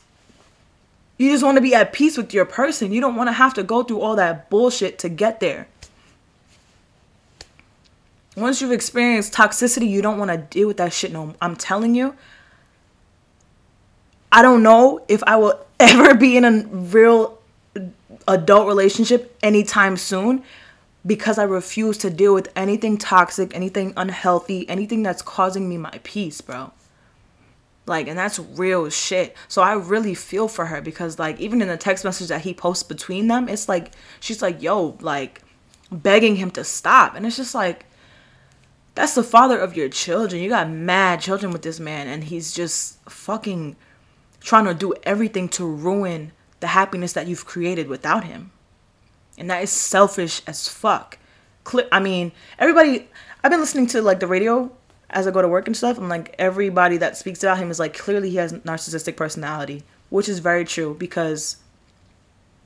[1.18, 2.92] You just want to be at peace with your person.
[2.92, 5.68] You don't want to have to go through all that bullshit to get there.
[8.36, 11.34] Once you've experienced toxicity, you don't want to deal with that shit no.
[11.42, 12.14] I'm telling you.
[14.32, 17.38] I don't know if I will ever be in a real
[18.26, 20.42] adult relationship anytime soon
[21.06, 25.98] because I refuse to deal with anything toxic, anything unhealthy, anything that's causing me my
[26.02, 26.72] peace, bro.
[27.86, 29.34] Like, and that's real shit.
[29.48, 32.54] So I really feel for her because, like, even in the text message that he
[32.54, 35.42] posts between them, it's like, she's like, yo, like,
[35.90, 37.14] begging him to stop.
[37.14, 37.86] And it's just like,
[38.94, 40.42] that's the father of your children.
[40.42, 43.76] You got mad children with this man, and he's just fucking
[44.40, 48.52] trying to do everything to ruin the happiness that you've created without him.
[49.38, 51.18] And that is selfish as fuck.
[51.92, 53.08] I mean, everybody,
[53.42, 54.70] I've been listening to like the radio
[55.10, 57.78] as I go to work and stuff, and like everybody that speaks about him is
[57.78, 61.56] like clearly he has narcissistic personality, which is very true because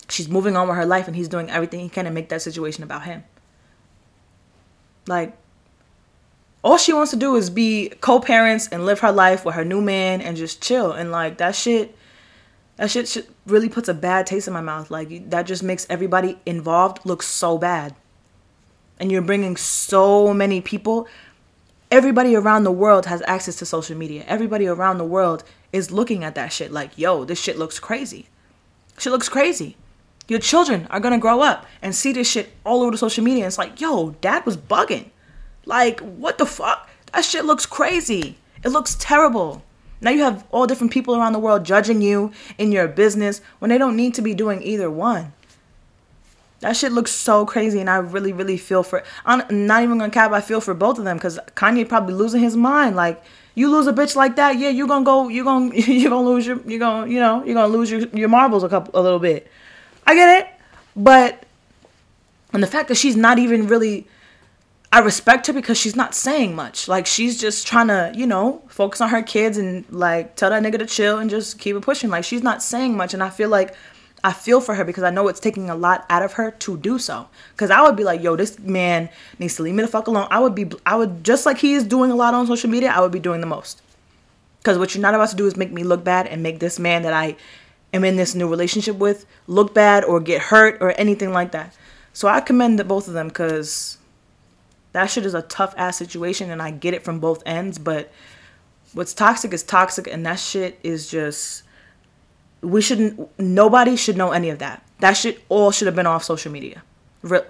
[0.09, 2.43] she's moving on with her life and he's doing everything he can to make that
[2.43, 3.25] situation about him.
[5.07, 5.37] Like,
[6.63, 9.81] all she wants to do is be co-parents and live her life with her new
[9.81, 11.97] man and just chill and like that shit
[12.77, 14.91] that shit, really puts a bad taste in my mouth.
[14.91, 17.95] Like that just makes everybody involved look so bad.
[18.99, 21.09] And you're bringing so many people.
[21.91, 24.25] Everybody around the world has access to social media.
[24.27, 28.29] Everybody around the world is looking at that shit like yo this shit looks crazy.
[28.99, 29.77] Shit looks crazy.
[30.27, 33.47] Your children are gonna grow up and see this shit all over the social media.
[33.47, 35.11] It's like yo dad was bugging.
[35.67, 36.89] Like, what the fuck?
[37.13, 38.37] That shit looks crazy.
[38.65, 39.63] It looks terrible.
[40.05, 43.71] Now you have all different people around the world judging you in your business when
[43.71, 45.33] they don't need to be doing either one.
[46.61, 49.03] That shit looks so crazy, and I really, really feel for.
[49.25, 50.31] I'm not even gonna cap.
[50.33, 52.97] I feel for both of them because Kanye probably losing his mind.
[52.97, 53.23] Like
[53.55, 56.47] you lose a bitch like that, yeah, you're gonna go, you're gonna, you're gonna lose
[56.47, 59.19] your, you're gonna, you know, you're gonna lose your your marbles a couple, a little
[59.19, 59.51] bit.
[60.07, 60.53] I get it,
[60.95, 61.45] but
[62.53, 64.07] and the fact that she's not even really
[64.95, 66.87] I respect her because she's not saying much.
[66.87, 70.63] Like she's just trying to, you know, focus on her kids and like tell that
[70.63, 72.11] nigga to chill and just keep it pushing.
[72.11, 73.75] Like she's not saying much and I feel like
[74.23, 76.77] I feel for her because I know it's taking a lot out of her to
[76.77, 77.27] do so.
[77.57, 79.09] Cuz I would be like, "Yo, this man
[79.41, 81.75] needs to leave me the fuck alone." I would be I would just like he
[81.75, 83.83] is doing a lot on social media, I would be doing the most.
[84.63, 86.79] Cuz what you're not about to do is make me look bad and make this
[86.79, 87.35] man that I
[87.93, 91.75] am in this new relationship with look bad or get hurt or anything like that.
[92.13, 93.99] So I commend both of them cuz
[94.95, 98.13] that shit is a tough ass situation and I get it from both ends, but
[98.93, 101.65] what's toxic is toxic and that shit is just
[102.61, 104.87] we shouldn't nobody should know any of that.
[105.01, 106.85] That shit all should have been off social media.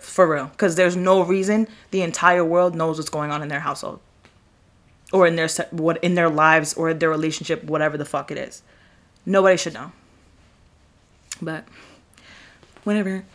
[0.01, 3.61] For real, cuz there's no reason the entire world knows what's going on in their
[3.61, 4.01] household
[5.13, 8.63] or in their what in their lives or their relationship, whatever the fuck it is.
[9.27, 9.93] Nobody should know.
[11.43, 11.67] But
[12.85, 13.27] whatever.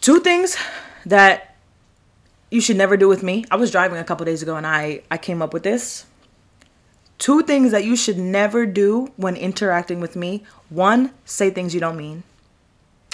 [0.00, 0.56] Two things
[1.04, 1.53] that
[2.54, 3.44] you should never do with me.
[3.50, 6.06] I was driving a couple days ago and I I came up with this.
[7.18, 10.44] Two things that you should never do when interacting with me.
[10.68, 12.22] One, say things you don't mean.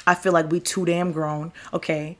[0.06, 1.52] I feel like we too damn grown.
[1.72, 2.18] Okay.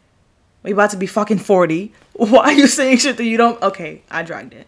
[0.63, 1.93] We about to be fucking 40.
[2.15, 4.67] Why are you saying shit that you don't Okay, I dragged it.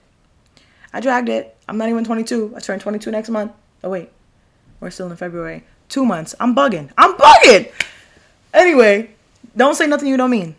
[0.93, 1.57] I dragged it.
[1.67, 2.53] I'm not even 22.
[2.55, 3.53] I turn 22 next month.
[3.83, 4.11] Oh wait.
[4.79, 5.65] We're still in February.
[5.89, 6.35] 2 months.
[6.39, 6.91] I'm bugging.
[6.99, 7.73] I'm bugging.
[8.53, 9.11] Anyway,
[9.57, 10.55] don't say nothing you don't mean.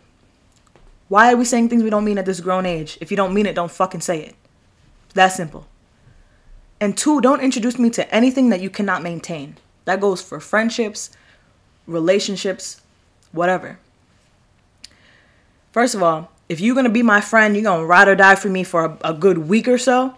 [1.14, 2.98] Why are we saying things we don't mean at this grown age?
[3.00, 4.34] If you don't mean it, don't fucking say it.
[5.12, 5.68] That simple.
[6.80, 9.56] And two, don't introduce me to anything that you cannot maintain.
[9.84, 11.10] That goes for friendships,
[11.86, 12.80] relationships,
[13.30, 13.78] whatever.
[15.70, 18.48] First of all, if you're gonna be my friend, you're gonna ride or die for
[18.48, 20.16] me for a, a good week or so,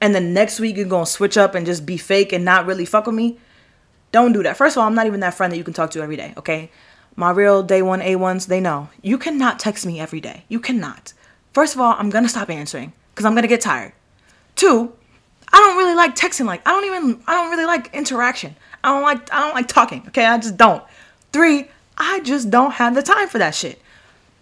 [0.00, 2.86] and then next week you're gonna switch up and just be fake and not really
[2.86, 3.38] fuck with me.
[4.12, 4.56] Don't do that.
[4.56, 6.32] First of all, I'm not even that friend that you can talk to every day,
[6.38, 6.70] okay?
[7.20, 8.88] My real day one A1s, they know.
[9.02, 10.44] You cannot text me every day.
[10.48, 11.12] You cannot.
[11.52, 13.92] First of all, I'm gonna stop answering because I'm gonna get tired.
[14.56, 14.94] Two,
[15.52, 16.46] I don't really like texting.
[16.46, 18.56] Like I don't even I don't really like interaction.
[18.82, 20.02] I don't like I don't like talking.
[20.08, 20.82] Okay, I just don't.
[21.30, 23.82] Three, I just don't have the time for that shit.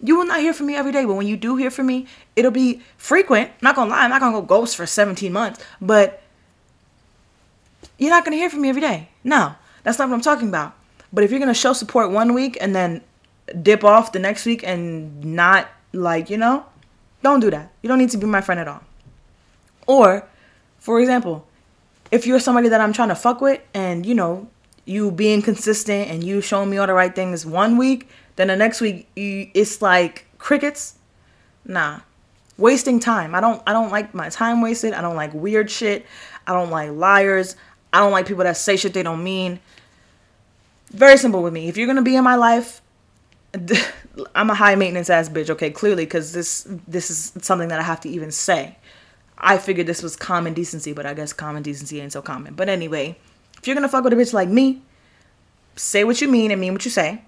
[0.01, 2.07] You will not hear from me every day, but when you do hear from me,
[2.37, 3.51] it'll be frequent.
[3.61, 6.23] not gonna lie, I'm not gonna go ghost for 17 months, but
[7.97, 9.09] you're not gonna hear from me every day.
[9.25, 10.78] No, that's not what I'm talking about.
[11.11, 13.01] But if you're gonna show support one week and then
[13.61, 16.65] dip off the next week and not like, you know,
[17.23, 17.71] don't do that.
[17.81, 18.83] You don't need to be my friend at all.
[19.87, 20.27] Or,
[20.77, 21.47] for example,
[22.11, 24.47] if you're somebody that I'm trying to fuck with and, you know,
[24.85, 28.55] you being consistent and you showing me all the right things one week, then the
[28.55, 30.95] next week you, it's like crickets.
[31.65, 31.99] Nah.
[32.57, 33.35] Wasting time.
[33.35, 34.93] I don't I don't like my time wasted.
[34.93, 36.05] I don't like weird shit.
[36.45, 37.55] I don't like liars.
[37.93, 39.59] I don't like people that say shit they don't mean.
[40.91, 41.67] Very simple with me.
[41.67, 42.81] If you're gonna be in my life,
[44.35, 45.49] I'm a high maintenance ass bitch.
[45.49, 48.77] Okay, clearly, because this this is something that I have to even say.
[49.37, 52.55] I figured this was common decency, but I guess common decency ain't so common.
[52.55, 53.17] But anyway,
[53.57, 54.81] if you're gonna fuck with a bitch like me,
[55.75, 57.21] say what you mean and mean what you say.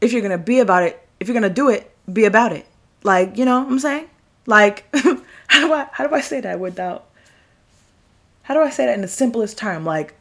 [0.00, 2.66] If you're gonna be about it, if you're gonna do it, be about it.
[3.02, 4.08] Like, you know what I'm saying?
[4.46, 4.84] Like,
[5.46, 7.07] how do I how do I say that without
[8.48, 9.84] how do I say that in the simplest term?
[9.84, 10.14] Like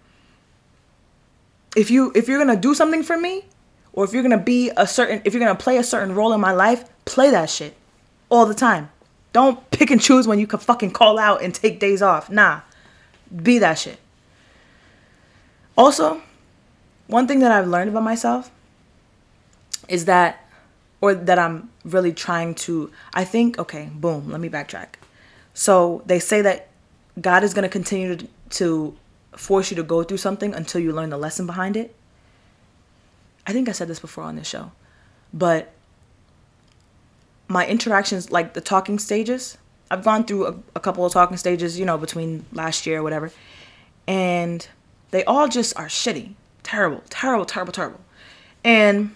[1.78, 3.46] if you if you're gonna do something for me,
[3.94, 6.42] or if you're gonna be a certain if you're gonna play a certain role in
[6.42, 7.78] my life, play that shit
[8.28, 8.90] all the time.
[9.32, 12.30] Don't pick and choose when you can fucking call out and take days off.
[12.30, 12.62] Nah.
[13.34, 13.98] Be that shit.
[15.78, 16.22] Also,
[17.08, 18.52] one thing that I've learned about myself
[19.88, 20.46] is that
[21.00, 24.96] or that I'm really trying to I think okay, boom, let me backtrack.
[25.54, 26.68] So, they say that
[27.20, 28.18] God is going to continue
[28.52, 28.98] to,
[29.36, 31.94] force you to go through something until you learn the lesson behind it.
[33.46, 34.72] I think I said this before on this show,
[35.32, 35.74] but
[37.48, 39.60] my interactions, like the talking stages,
[39.92, 43.04] I've gone through a, a couple of talking stages, you know, between last year or
[43.04, 43.32] whatever,
[44.08, 44.68] and
[45.12, 48.02] they all just are shitty, terrible, terrible, terrible, terrible.
[48.64, 49.16] And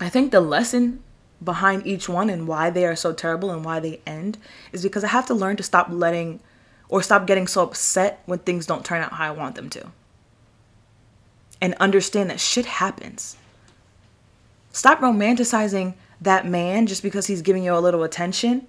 [0.00, 1.02] I think the lesson
[1.42, 4.38] behind each one and why they are so terrible and why they end
[4.72, 6.40] is because I have to learn to stop letting
[6.88, 9.88] or stop getting so upset when things don't turn out how I want them to.
[11.60, 13.36] And understand that shit happens.
[14.72, 18.68] Stop romanticizing that man just because he's giving you a little attention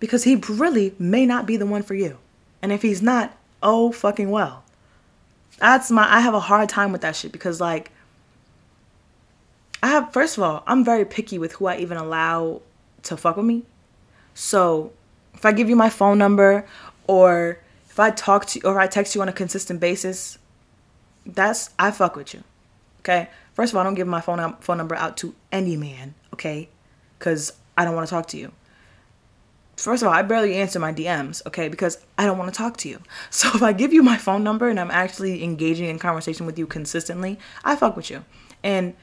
[0.00, 2.18] because he really may not be the one for you.
[2.62, 4.64] And if he's not, oh fucking well.
[5.58, 7.90] That's my I have a hard time with that shit because like
[9.82, 12.62] I have first of all, I'm very picky with who I even allow
[13.04, 13.62] to fuck with me.
[14.34, 14.92] So
[15.34, 16.66] if I give you my phone number
[17.06, 20.38] or if I talk to you or I text you on a consistent basis,
[21.24, 22.42] that's I fuck with you.
[23.00, 23.28] Okay?
[23.52, 26.68] First of all, I don't give my phone phone number out to any man, okay?
[27.18, 28.52] Cuz I don't want to talk to you.
[29.76, 31.68] First of all, I barely answer my DMs, okay?
[31.68, 33.00] Because I don't want to talk to you.
[33.30, 36.58] So if I give you my phone number and I'm actually engaging in conversation with
[36.58, 38.24] you consistently, I fuck with you.
[38.62, 38.94] And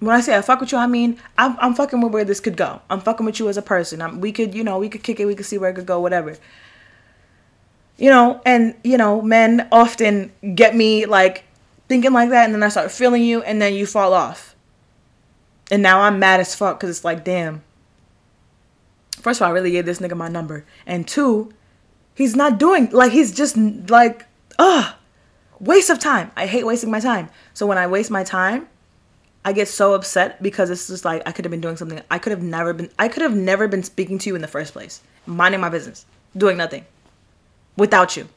[0.00, 2.40] when I say I fuck with you, I mean I'm, I'm fucking with where this
[2.40, 2.82] could go.
[2.90, 4.02] I'm fucking with you as a person.
[4.02, 5.24] I'm, we could, you know, we could kick it.
[5.24, 5.98] We could see where it could go.
[6.00, 6.36] Whatever
[7.96, 11.44] you know, and you know, men often get me like
[11.88, 14.54] thinking like that, and then I start feeling you, and then you fall off.
[15.70, 17.62] And now I'm mad as fuck because it's like, damn.
[19.20, 21.52] First of all, I really gave this nigga my number, and two,
[22.14, 24.26] he's not doing like he's just like,
[24.58, 24.94] ugh,
[25.60, 26.30] waste of time.
[26.36, 27.30] I hate wasting my time.
[27.54, 28.68] So when I waste my time,
[29.44, 32.02] I get so upset because it's just like I could have been doing something.
[32.10, 32.90] I could have never been.
[32.98, 36.06] I could have never been speaking to you in the first place, minding my business,
[36.36, 36.84] doing nothing
[37.76, 38.28] without you.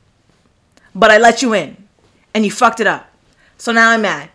[0.95, 1.77] But I let you in
[2.33, 3.09] and you fucked it up.
[3.57, 4.29] So now I'm mad.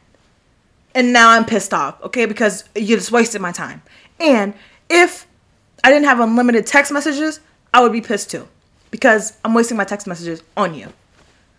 [0.95, 2.27] and now I'm pissed off, okay?
[2.27, 3.83] Because you just wasted my time.
[4.21, 4.55] And
[4.91, 5.27] if
[5.83, 7.41] I didn't have unlimited text messages,
[7.73, 8.47] I would be pissed too.
[8.91, 10.93] Because I'm wasting my text messages on you.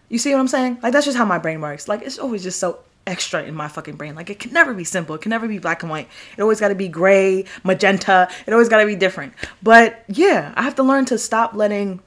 [0.09, 0.79] You see what I'm saying?
[0.83, 1.87] Like that's just how my brain works.
[1.87, 4.13] Like it's always just so extra in my fucking brain.
[4.13, 5.15] Like it can never be simple.
[5.15, 6.07] It can never be black and white.
[6.37, 8.29] It always got to be gray, magenta.
[8.45, 9.33] It always got to be different.
[9.63, 12.01] But yeah, I have to learn to stop letting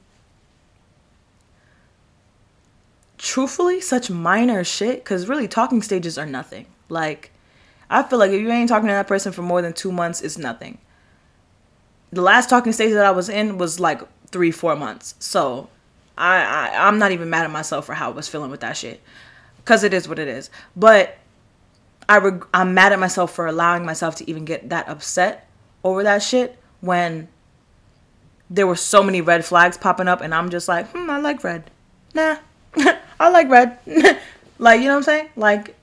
[3.17, 6.65] truthfully such minor shit cuz really talking stages are nothing.
[6.89, 7.31] Like
[7.89, 10.21] I feel like if you ain't talking to that person for more than 2 months,
[10.21, 10.77] it's nothing.
[12.11, 15.15] The last talking stage that I was in was like 3 4 months.
[15.19, 15.69] So
[16.17, 18.77] I, I I'm not even mad at myself for how I was feeling with that
[18.77, 19.01] shit
[19.57, 20.49] because it is what it is.
[20.75, 21.17] But
[22.09, 25.47] I reg- I'm mad at myself for allowing myself to even get that upset
[25.83, 27.27] over that shit when
[28.49, 31.43] there were so many red flags popping up, and I'm just like, hmm, I like
[31.43, 31.69] red.
[32.13, 32.37] Nah,
[33.19, 33.79] I like red.
[34.59, 35.29] like, you know what I'm saying?
[35.35, 35.75] Like,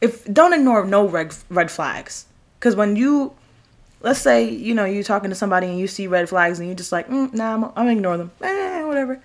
[0.00, 2.26] if don't ignore no red red flags,
[2.58, 3.32] because when you
[4.02, 6.76] let's say you know you're talking to somebody and you see red flags and you're
[6.76, 8.30] just like, mm, nah, I'm, I'm ignore them.
[8.42, 9.20] Eh, whatever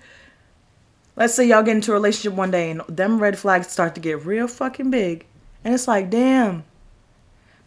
[1.20, 4.00] let's say y'all get into a relationship one day and them red flags start to
[4.00, 5.26] get real fucking big.
[5.62, 6.64] And it's like, damn.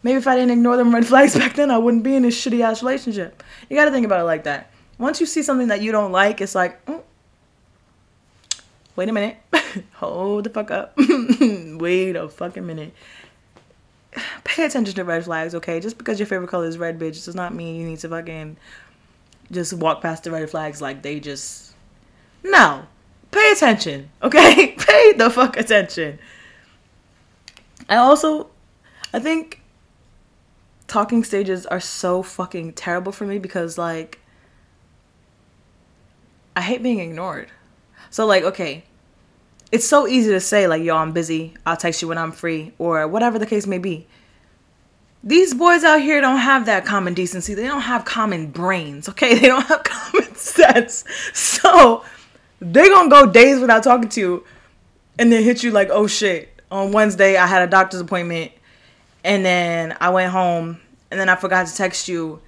[0.02, 2.38] Maybe if I didn't ignore them red flags back then, I wouldn't be in this
[2.38, 3.42] shitty ass relationship.
[3.70, 4.70] You gotta think about it like that.
[4.98, 7.00] Once you see something that you don't like, it's like, mm,
[8.96, 9.36] wait a minute.
[9.94, 10.94] Hold the fuck up.
[10.98, 12.94] wait a fucking minute.
[14.44, 15.80] Pay attention to red flags, okay?
[15.80, 18.56] Just because your favorite color is red, bitch, does not mean you need to fucking
[19.50, 21.72] just walk past the red flags like they just.
[22.44, 22.86] No
[23.34, 24.68] pay attention, okay?
[24.78, 26.18] pay the fuck attention.
[27.88, 28.48] I also,
[29.12, 29.60] I think
[30.86, 34.20] talking stages are so fucking terrible for me because, like,
[36.56, 37.50] I hate being ignored.
[38.14, 38.84] So, like, okay,
[39.72, 42.72] it's so easy to say, like, yo, I'm busy, I'll text you when I'm free,
[42.78, 44.06] or whatever the case may be.
[45.24, 47.54] These boys out here don't have that common decency.
[47.54, 49.34] They don't have common brains, okay?
[49.40, 51.02] They don't have common sense.
[51.32, 52.04] So,
[52.60, 54.44] they're gonna go days without talking to you
[55.18, 56.62] and then hit you like, oh shit.
[56.70, 58.52] On Wednesday, I had a doctor's appointment
[59.24, 62.40] and then I went home and then I forgot to text you.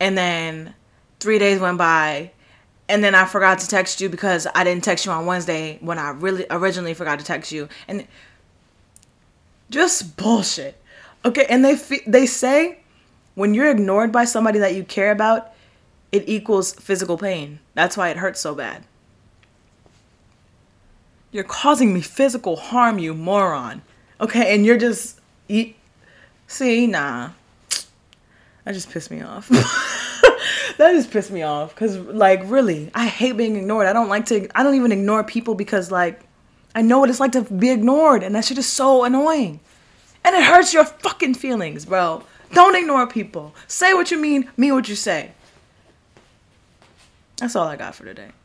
[0.00, 0.74] And then
[1.20, 2.30] three days went by
[2.92, 5.98] and then I forgot to text you because I didn't text you on Wednesday when
[5.98, 7.70] I really originally forgot to text you.
[7.88, 8.06] And
[9.70, 10.78] just bullshit.
[11.24, 11.76] Okay, and they
[12.06, 12.80] they say
[13.34, 15.54] when you're ignored by somebody that you care about,
[16.12, 17.60] it equals physical pain.
[17.72, 18.84] That's why it hurts so bad.
[21.30, 23.80] You're causing me physical harm, you moron.
[24.20, 25.18] Okay, and you're just
[25.48, 25.76] eat.
[26.46, 27.30] See, nah.
[28.64, 29.50] That just pissed me off.
[30.78, 33.86] that just pissed me off because, like, really, I hate being ignored.
[33.86, 34.48] I don't like to.
[34.54, 36.20] I don't even ignore people because, like,
[36.74, 39.60] I know what it's like to be ignored, and that shit is so annoying,
[40.24, 42.22] and it hurts your fucking feelings, bro.
[42.52, 43.54] Don't ignore people.
[43.66, 44.50] Say what you mean.
[44.56, 45.32] Mean what you say.
[47.38, 48.30] That's all I got for today.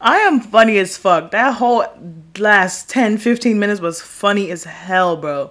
[0.00, 1.32] I am funny as fuck.
[1.32, 1.84] That whole
[2.38, 5.50] last 10, 15 minutes was funny as hell, bro.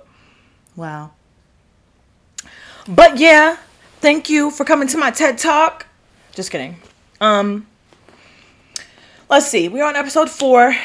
[0.76, 1.12] Wow.
[2.88, 3.58] But yeah,
[4.00, 5.86] thank you for coming to my TED Talk.
[6.34, 6.78] Just kidding.
[7.20, 7.68] Um
[9.30, 9.68] let's see.
[9.68, 10.76] We're on episode 4.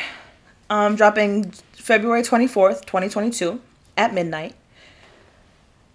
[0.70, 3.60] Um dropping February 24th, 2022
[3.96, 4.54] at midnight.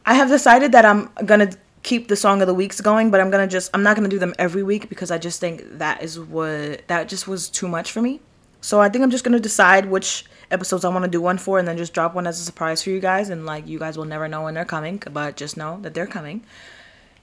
[0.06, 3.22] I have decided that I'm going to keep the song of the weeks going, but
[3.22, 6.04] I'm gonna just I'm not gonna do them every week because I just think that
[6.04, 8.20] is what that just was too much for me.
[8.62, 11.60] So I think I'm just gonna decide which episodes I want to do one for,
[11.60, 13.30] and then just drop one as a surprise for you guys.
[13.30, 16.08] And like you guys will never know when they're coming, but just know that they're
[16.08, 16.44] coming.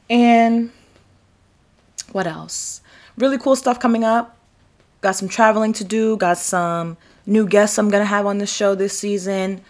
[0.09, 0.71] And
[2.13, 2.81] what else?
[3.17, 4.37] Really cool stuff coming up.
[5.01, 6.17] Got some traveling to do.
[6.17, 9.63] Got some new guests I'm gonna have on the show this season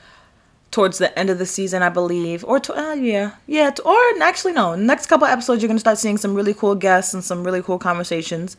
[0.75, 3.97] towards the end of the season, I believe, or to, uh, yeah, yeah, to, or
[4.21, 4.75] actually no.
[4.75, 7.79] Next couple episodes, you're gonna start seeing some really cool guests and some really cool
[7.79, 8.57] conversations.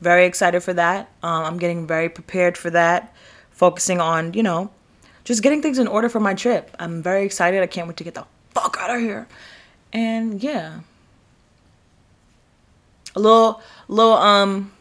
[0.00, 1.10] Very excited for that.
[1.22, 3.14] Um, I'm getting very prepared for that,
[3.50, 4.70] focusing on you know,
[5.24, 6.74] just getting things in order for my trip.
[6.78, 7.62] I'm very excited.
[7.62, 9.26] I can't wait to get the fuck out of here.
[9.92, 10.80] And yeah,
[13.14, 14.72] a little, little um,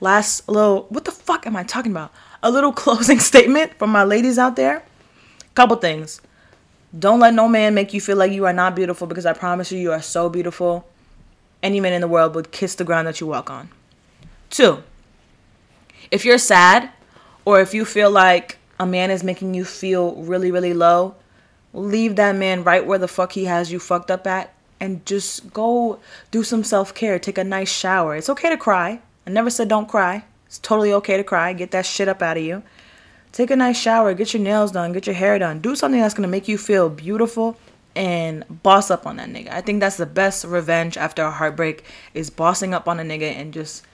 [0.00, 0.86] last little.
[0.88, 2.12] What the fuck am I talking about?
[2.42, 4.84] A little closing statement from my ladies out there
[5.54, 6.20] Couple things.
[6.96, 9.72] Don't let no man make you feel like you are not beautiful because I promise
[9.72, 10.88] you, you are so beautiful.
[11.62, 13.68] Any man in the world would kiss the ground that you walk on.
[14.50, 14.82] Two,
[16.10, 16.90] if you're sad
[17.44, 21.14] or if you feel like a man is making you feel really, really low,
[21.72, 25.52] leave that man right where the fuck he has you fucked up at and just
[25.52, 27.18] go do some self care.
[27.18, 28.16] Take a nice shower.
[28.16, 29.00] It's okay to cry.
[29.26, 30.24] I never said don't cry.
[30.46, 31.52] It's totally okay to cry.
[31.52, 32.62] Get that shit up out of you.
[33.32, 35.60] Take a nice shower, get your nails done, get your hair done.
[35.60, 37.56] Do something that's gonna make you feel beautiful
[37.94, 39.52] and boss up on that nigga.
[39.52, 41.84] I think that's the best revenge after a heartbreak
[42.14, 43.84] is bossing up on a nigga and just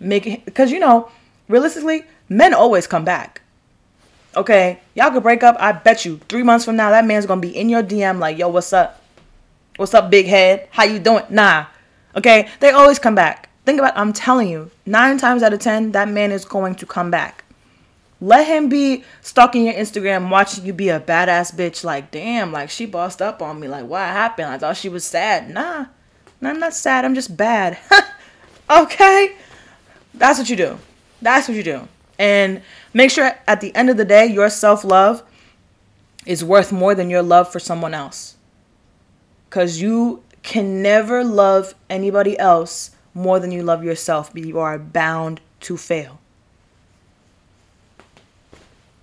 [0.00, 1.10] making because you know,
[1.48, 3.42] realistically, men always come back.
[4.36, 5.56] Okay, y'all could break up.
[5.58, 8.38] I bet you three months from now that man's gonna be in your DM like,
[8.38, 9.00] yo, what's up?
[9.76, 10.68] What's up, big head?
[10.70, 11.24] How you doing?
[11.30, 11.66] Nah.
[12.16, 13.48] Okay, they always come back.
[13.64, 13.96] Think about.
[13.96, 17.44] I'm telling you, nine times out of ten, that man is going to come back.
[18.20, 21.82] Let him be stalking your Instagram, watching you be a badass bitch.
[21.82, 23.68] Like, damn, like she bossed up on me.
[23.68, 24.48] Like, what happened?
[24.48, 25.50] I thought she was sad.
[25.50, 25.86] Nah,
[26.40, 27.04] nah I'm not sad.
[27.04, 27.78] I'm just bad.
[28.70, 29.36] okay,
[30.14, 30.78] that's what you do.
[31.20, 31.88] That's what you do.
[32.18, 32.62] And
[32.92, 35.22] make sure at the end of the day, your self love
[36.26, 38.36] is worth more than your love for someone else.
[39.48, 44.78] Because you can never love anybody else more than you love yourself, but you are
[44.78, 46.20] bound to fail.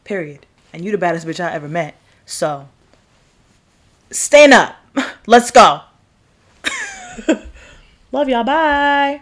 [0.03, 0.45] Period.
[0.73, 1.95] And you the baddest bitch I ever met.
[2.25, 2.67] So
[4.09, 4.75] stand up.
[5.27, 5.81] Let's go.
[8.11, 8.43] Love y'all.
[8.43, 9.21] Bye.